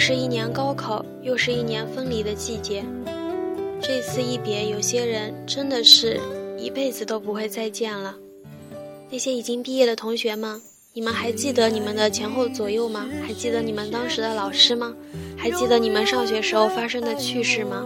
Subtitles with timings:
[0.00, 2.84] 是一年高考，又是一年分离的季节。
[3.82, 6.20] 这次一别，有些人真的是
[6.56, 8.14] 一辈子都不会再见了。
[9.10, 10.62] 那些已经毕业的同学们，
[10.92, 13.08] 你们还记得你们的前后左右吗？
[13.26, 14.94] 还记得你们当时的老师吗？
[15.36, 17.84] 还记得你们上学时候发生的趣事吗？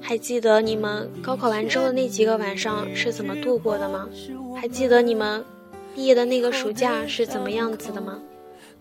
[0.00, 4.08] 还记得你们高考完之后的那几个晚上是怎么度过的吗？
[4.56, 5.44] 还记得你们
[5.92, 8.20] 毕业的那个暑假是怎么样子的吗？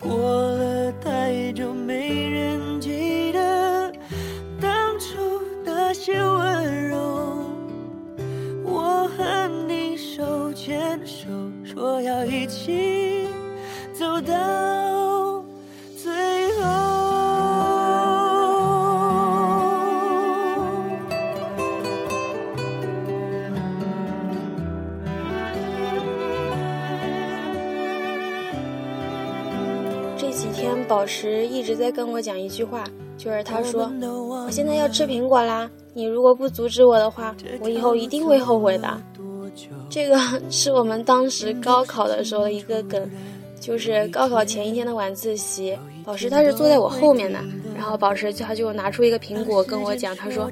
[0.02, 3.94] 过了太久，没人记得
[4.60, 5.16] 当初
[5.64, 7.46] 那些温柔。
[8.66, 11.28] 我和你手牵手，
[11.64, 13.28] 说要一起
[13.94, 14.34] 走到
[30.88, 32.84] 宝石一直在跟我讲一句话，
[33.18, 33.92] 就是他说
[34.46, 39.02] ：“我现在要吃苹果啦，你如果不阻止我的话，我以后一定会后悔的。”
[39.90, 40.18] 这个
[40.50, 43.10] 是我们当时高考的时候的一个梗，
[43.60, 47.40] 就是高考前一天的晚自习，宝石他是坐在我后面的，
[47.76, 50.50] 然后宝石他就拿出一个苹果跟我讲，他说：“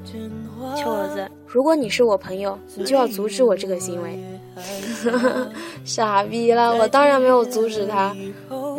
[0.76, 4.20] 秋儿子，如果你是我朋友，你就要阻止我这个行为。”
[5.86, 8.14] 傻逼了，我当然没有阻止他。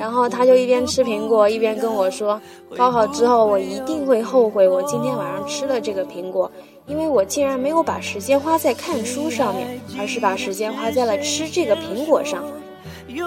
[0.00, 2.40] 然后他就一边吃苹果一边跟我说
[2.74, 6.50] ：“高考之后我一定会后悔我今天晚上吃了这个苹果，
[6.86, 12.42] 因为我竟然没有把时间花在看书上面，而是把时间花在了吃这个苹果上。”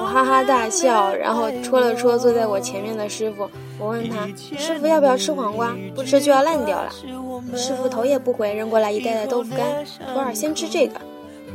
[0.01, 5.77] 我哈哈大笑，然后戳了戳坐在我前面的师傅，我问他：“师傅要不要吃黄瓜？
[5.93, 6.89] 不吃就要烂掉了。”
[7.55, 10.99] 师傅头也不回扔过来一袋袋豆腐干，徒儿先吃这个。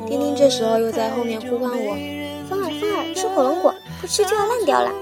[0.07, 1.97] 丁丁这时候又在后面呼唤我
[2.49, 4.93] ：“风儿风儿，吃火龙果，不吃就要烂掉了。”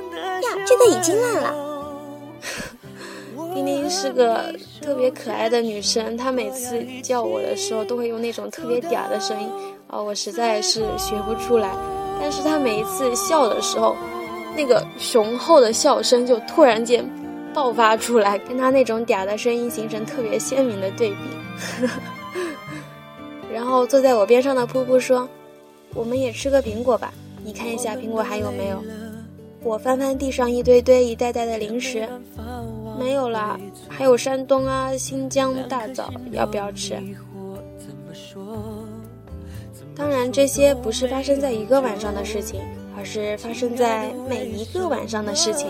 [0.42, 1.54] 呀，这个已经烂了。
[3.54, 9.48] 丁丁是个特别可爱的女生，她每次叫我的时候都会用那种特别嗲的声音，
[9.88, 11.70] 啊，我实在是学不出来。
[12.20, 13.96] 但是她每一次笑的时候，
[14.54, 17.08] 那个雄厚的笑声就突然间
[17.54, 21.16] 爆发出来，跟她那种嗲的声音形成特别鲜明的对比。
[23.52, 25.26] 然后坐在我边上的噗噗说
[25.94, 27.10] ：“我们也吃个苹果吧，
[27.42, 28.82] 你看一下苹果还有没有。”
[29.62, 32.08] 我翻翻地上一堆堆、一袋袋的零食，
[32.98, 33.58] 没有了。
[33.88, 36.96] 还有山东啊、新疆大枣，要不要吃？
[39.94, 42.60] 当然，这些不是发生在一个晚上的事情，
[42.96, 45.68] 而是发生在每一个晚上的事情。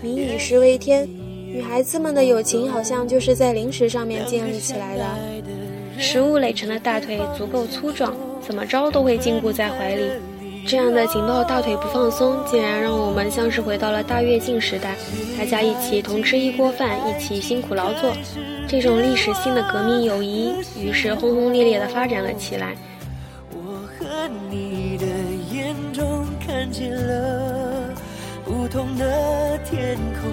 [0.00, 1.06] 民以食为天，
[1.46, 5.04] 女孩子们的友情好像就是在零食上面建立起来的。
[5.98, 10.04] 食物垒成的大腿足够粗壮，怎么着都会禁锢在怀里。
[10.66, 14.94] 这样的紧抱大腿不放松，竟然让我们像是回到了大跃进时代，
[15.36, 18.12] 大家一起同吃一锅饭，一起辛苦劳作，
[18.68, 22.74] 这种历史性的革命友谊，于是轰轰烈烈地发展了起来。
[23.52, 25.06] 我和你的
[25.52, 27.92] 眼中看见了
[28.44, 30.30] 不同的天空，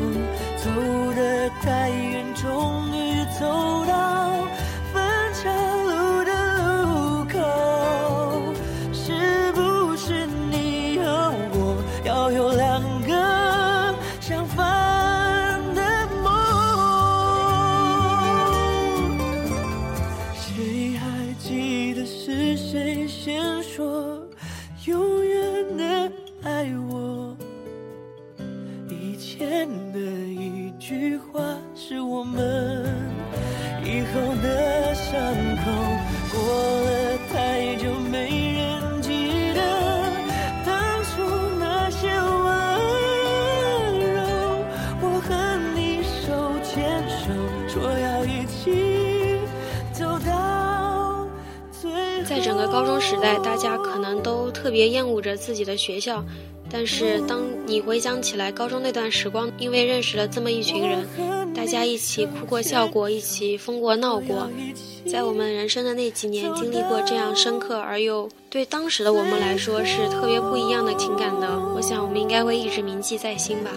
[0.58, 0.70] 走
[1.16, 3.46] 得太远，终于走
[3.88, 4.48] 到
[52.28, 56.22] 在整个高中时代，大家可能都特别厌恶着自己的学校，
[56.70, 61.08] 但是当你回想起来高中那段时光，因为认识了这么一群人，
[61.56, 64.50] 大家一起哭过、笑过，一起疯过、闹过，
[65.10, 73.72] 在我们人生的那几年经历过这样深刻而又对当时的我们来说是特别不一样的情感的，我想我们应该会一直铭记在心吧。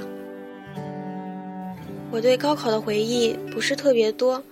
[2.10, 4.42] 我对高考的回忆不是特别多，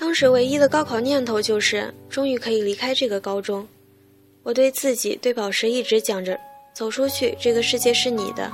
[0.00, 3.68] 当时唯一的高考念头就是终于可以离开这个高中。
[4.42, 6.40] 我对自己、对宝石一直讲着
[6.72, 8.50] ：“走出去，这个世界是你的。”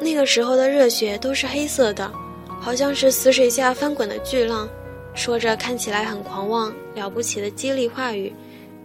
[0.00, 2.10] 那个时候的热血都是黑色的，
[2.58, 4.66] 好像是死水下翻滚的巨浪，
[5.12, 8.32] 说着看起来很狂妄、了不起的激励话语，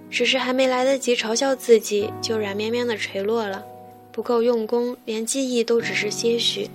[0.09, 3.63] 只是还没来得及嘲笑自己，就软绵绵的垂落了。
[4.11, 6.69] 不够用功，连记忆都只是些许。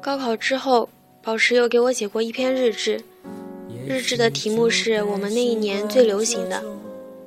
[0.00, 0.88] 高考之后，
[1.20, 3.02] 宝石又给我写过一篇日志，
[3.86, 6.62] 日志的题目是我们那一年最流行的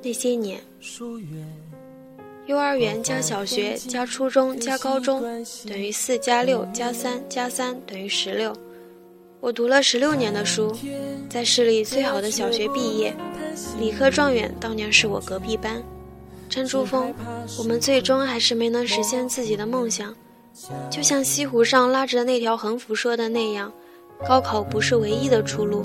[0.02, 0.60] 那些年。
[2.46, 5.22] 幼儿园加小学加初中加高中
[5.68, 8.54] 等于四加六加三加三等于十六。
[9.40, 10.76] 我读了十六年的书，
[11.28, 13.14] 在市里最好的小学毕业，
[13.78, 15.82] 理科状元当年是我隔壁班。
[16.50, 17.14] 陈珠峰，
[17.58, 20.14] 我们最终还是没能实现自己的梦想。
[20.90, 23.72] 就像西湖上拉着的那条横幅说的那样，
[24.28, 25.82] 高考不是唯一的出路。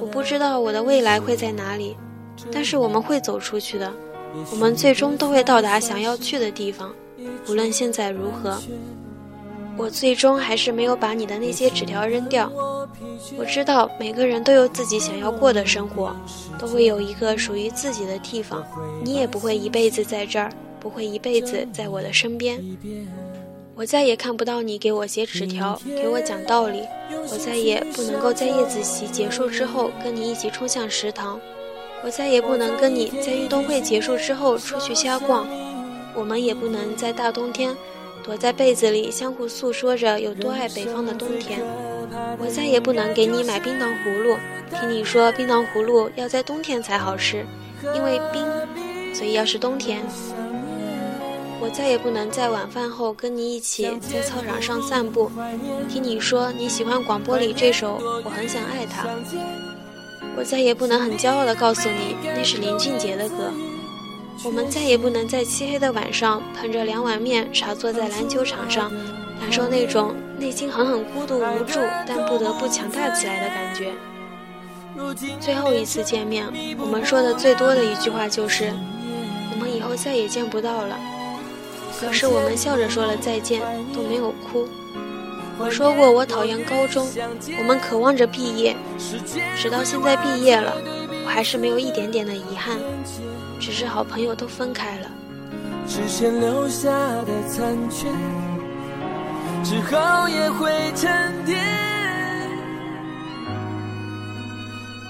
[0.00, 1.96] 我不知道我的未来会在哪里，
[2.52, 3.92] 但是我们会走出去的。
[4.50, 6.92] 我们最终都会到达想要去的地方，
[7.48, 8.60] 无论现在如何。
[9.76, 12.50] 我最终还是没有把你的那些纸条扔掉。
[13.36, 16.14] 我知道每个人都有自己想要过的生活，
[16.58, 18.64] 都会有一个属于自己的地方。
[19.02, 22.60] 你也不会一辈子在这儿，不会一辈子在我的身边。
[23.76, 26.82] 我再也看不到你给我写纸条，给我讲道理。
[27.30, 31.40] 我再也不能够在夜自习结束之后跟你一起冲向食堂。
[32.04, 35.46] 我再也不能跟你在运动会结束之后出去瞎逛，
[36.14, 37.74] 我们也不能在大冬天
[38.22, 41.60] 躲在被子里相互诉说着有多爱北方的冬天。
[42.38, 44.36] 我再也不能给你买冰糖葫芦，
[44.78, 47.44] 听你说冰糖葫芦要在冬天才好吃，
[47.94, 48.46] 因为冰，
[49.14, 50.04] 所以要是冬天。
[51.64, 55.30] 我再也不能在晚饭后跟你一起在操场上散步，
[55.88, 59.08] 听你说你喜欢广播里这首我很想爱他。
[60.36, 63.50] 我再也不能很骄傲地告诉你，那是林俊杰的歌。
[64.44, 68.92] 我们再也不能在漆黑的晚上，捧着两碗面茶坐在篮球场上，
[69.40, 73.90] 感受那种内心狠狠孤独无助，但不得不强大起来的感觉。
[75.40, 76.46] 最后一次见面，
[76.78, 78.70] 我们说的最多的一句话就是，
[79.50, 80.98] 我们以后再也见不到了。
[82.00, 83.62] 可是我们笑着说了再见，
[83.94, 84.68] 都没有哭。
[85.58, 87.08] 我说过，我讨厌高中。
[87.58, 88.76] 我们渴望着毕业，
[89.56, 90.74] 直到现在毕业了，
[91.24, 92.76] 我还是没有一点点的遗憾，
[93.60, 95.10] 只是好朋友都分开了。
[95.86, 98.08] 之前留下的残缺，
[99.62, 101.58] 之后也会沉淀。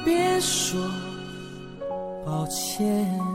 [0.04, 0.78] 别说
[2.26, 3.33] 抱歉。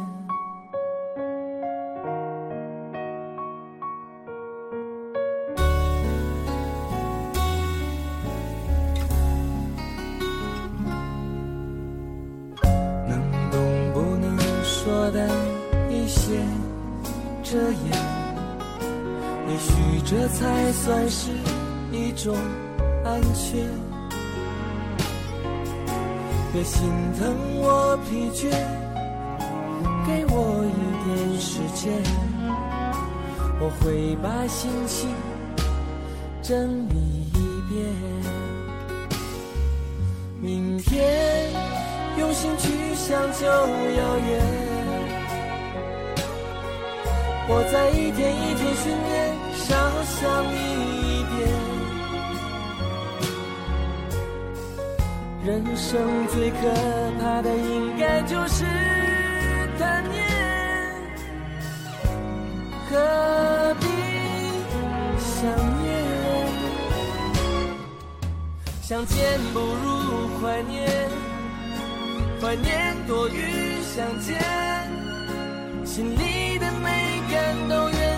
[20.89, 21.30] 算是
[21.91, 22.36] 一种
[23.06, 23.63] 安全。
[26.51, 26.81] 别心
[27.15, 27.31] 疼
[27.62, 28.50] 我疲倦，
[30.07, 31.94] 给我一点时间，
[33.59, 35.07] 我会把心情
[36.41, 36.95] 整理
[37.36, 37.86] 一遍。
[40.41, 41.51] 明天
[42.18, 44.41] 用心去想就遥远。
[47.47, 49.28] 我在一天一天训练，
[49.69, 51.48] 少想一点。
[55.45, 56.57] 人生最可
[57.21, 58.66] 怕的应该就是
[59.77, 60.18] 贪念，
[62.89, 63.86] 何必
[65.17, 65.48] 想
[65.84, 65.88] 念？
[68.82, 70.77] 相见不如怀念，
[72.41, 74.36] 怀念多于相见，
[75.86, 77.39] 心里的美感。
[77.70, 78.09] 都源自于缺陷。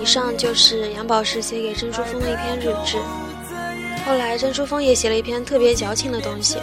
[0.00, 2.98] 以上就是杨宝石写给珍珠峰的一篇日志。
[4.04, 6.58] 后来珍珠峰也写了一篇特别矫情的东西。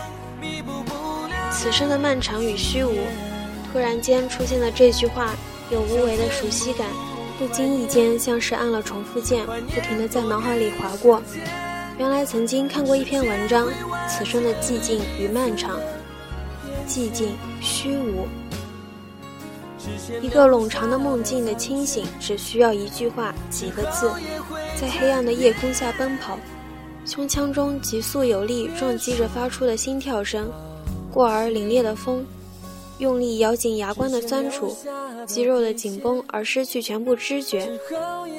[1.51, 2.95] 此生的漫长与虚无，
[3.71, 5.33] 突然间出现的这句话，
[5.69, 6.87] 有无为的熟悉感，
[7.39, 11.21] 不经意间像是按了重复键，不停的在脑海里划过。
[11.97, 13.67] 原来曾经看过一篇文章，
[14.07, 15.79] 此生的寂静与漫长。
[16.87, 18.27] 寂静虚无，
[20.21, 24.11] 一个冗长的梦境的清醒，只需要一句话，几个字，
[24.79, 26.37] 在黑暗的夜空下奔跑，
[27.05, 30.51] 胸腔中急速有力撞击着发出的心跳声，
[31.11, 32.25] 过而凛冽的风，
[32.99, 34.77] 用力咬紧牙关的酸楚，
[35.25, 37.71] 肌肉的紧绷而失去全部知觉，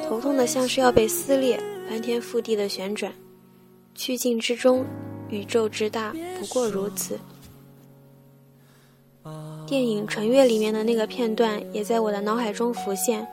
[0.08, 3.12] 头痛的像是要被撕裂，翻天覆地的旋转，
[3.94, 4.84] 曲境之中，
[5.28, 7.18] 宇宙之大，不过如此。
[9.72, 13.26] 电影《纯月》里面的那个片段也在我的脑海中浮现，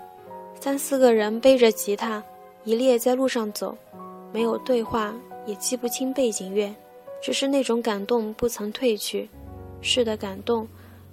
[0.57, 2.23] 三四个人背着吉他，
[2.63, 3.77] 一列在路上走，
[4.31, 5.13] 没有对话，
[5.45, 6.73] 也记不清背景乐，
[7.21, 9.27] 只是那种感动不曾褪去。
[9.81, 10.65] 是的，感动，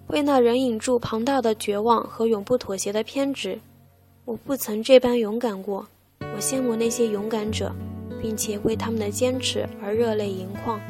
[0.06, 3.58] 为那人引住庞大的绝望和永不妥协的偏执。
[4.26, 5.84] 我不曾这般勇敢过，
[6.20, 7.74] 我羡慕那些勇敢者，
[8.22, 10.80] 并且为他们的坚持而热泪盈眶。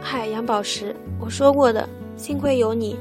[0.00, 2.96] 嗨，杨宝石，我说过的，幸亏有你。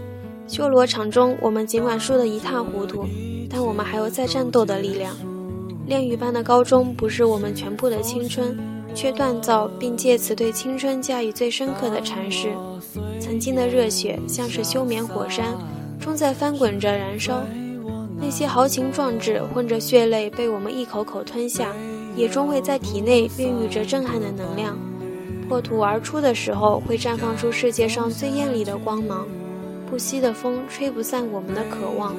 [0.50, 3.06] 修罗场中，我们尽管输得一塌糊涂，
[3.48, 5.16] 但我们还有再战斗的力量。
[5.86, 8.58] 炼狱般的高中不是我们全部的青春，
[8.96, 12.50] 却锻造并借此对青春加以最深刻的阐释。
[13.20, 15.56] 曾经的热血像是休眠火山，
[16.00, 17.44] 终在翻滚着燃烧。
[18.20, 21.72] 那些豪情壮志混着血泪被我们一口口吞下，
[22.16, 24.76] 也终会在体内孕育着震撼的能量。
[25.48, 29.28] 破土而出的时候，会绽放出世界上最艳丽的光芒。
[29.90, 32.16] 不息的风吹不散我们的渴望。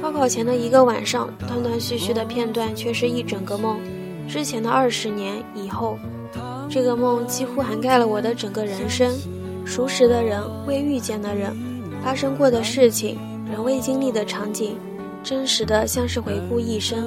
[0.00, 3.78] 高考前的一个晚上，断断续续的片段却是一整个梦。
[4.28, 5.98] 之前的二十年以后，
[6.68, 9.12] 这个梦几乎涵盖了我的整个人生。
[9.64, 11.52] 熟识的人，未遇见的人，
[12.04, 13.18] 发生过的事情，
[13.50, 14.78] 仍未经历的场景，
[15.24, 17.04] 真实的像是回顾一生。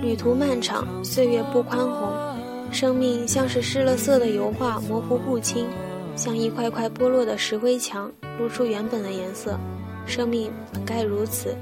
[0.00, 2.08] 旅途漫长，岁月不宽宏，
[2.70, 5.66] 生命像是失了色的油画，模糊不清，
[6.16, 9.58] 像一块块剥落的石灰墙，露出原本的颜色。
[10.06, 11.54] 生命本该如此。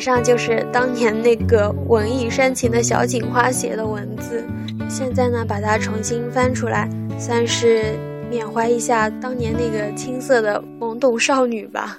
[0.00, 4.42] 以上就是当年那个文艺煽情的小警花写的文字，
[4.88, 6.88] 现在呢，把它重新翻出来，
[7.18, 7.98] 算是
[8.30, 11.98] 缅怀一下当年那个青涩的懵懂少女吧。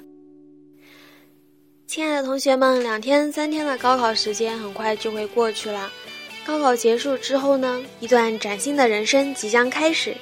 [1.86, 5.92] 亲爱的同学们，两天三天的高考时间很快就会过去了，
[6.44, 10.18] 高考结束之后呢，一段崭新的人生即将开始。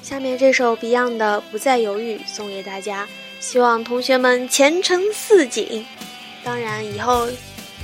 [0.00, 3.06] 下面这首 Beyond 的《不再犹豫》送给大家，
[3.38, 5.84] 希望同学们前程似锦。
[6.46, 7.26] 当然，以后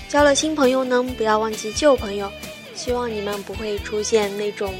[0.08, 2.30] 交了新朋友呢，不要忘记旧朋友。
[2.76, 4.72] 希望你们不会出现那种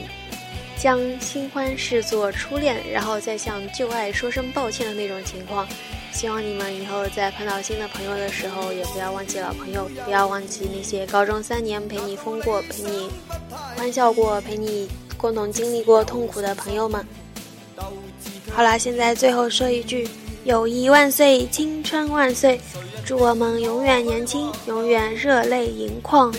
[0.78, 5.66] 将新欢视作初恋，然后再向旧爱说声抱歉的那种情况。
[6.12, 13.10] 希望你们以后在碰到新的朋友的时候，也不要忘记老朋友，不要忘记那些高中三年陪你疯过、陪你
[13.74, 17.04] 欢笑过、陪你共同经历过痛苦的朋友们。
[18.52, 20.08] 好啦，现在最后说一句：
[20.44, 22.60] 友谊万岁，青春万岁！
[23.04, 26.32] 祝我们永远年轻，永远热泪盈眶。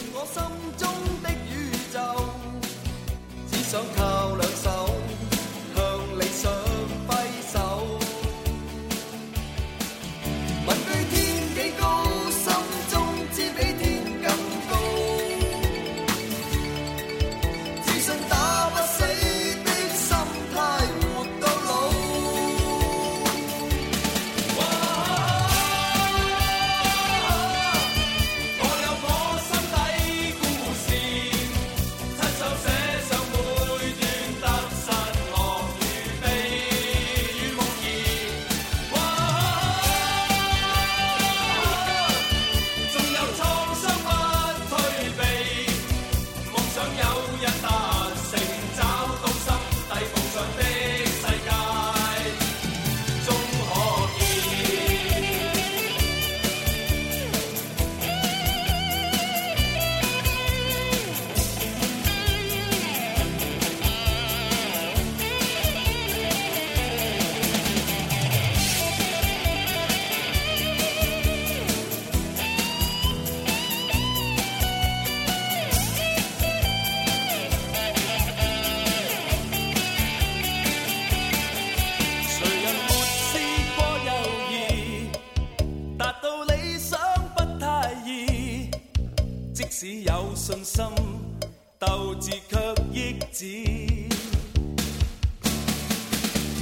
[92.15, 92.57] 字却
[92.91, 93.45] 抑止。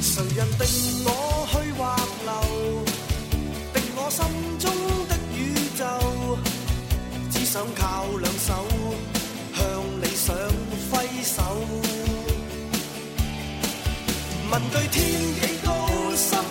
[0.02, 0.68] 谁人定
[1.06, 1.08] 我
[1.52, 1.80] 去或
[2.26, 2.32] 留？
[3.74, 4.20] 定我心
[4.60, 4.66] 中
[5.08, 5.38] 的宇
[5.78, 5.82] 宙，
[7.32, 8.66] 只想靠两手
[9.56, 9.62] 向
[10.02, 10.36] 理想
[10.92, 10.92] 挥
[11.24, 11.38] 手。
[14.52, 15.00] 问句天
[15.36, 15.70] 几高
[16.16, 16.51] 深？